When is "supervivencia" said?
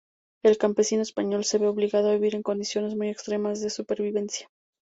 3.69-4.49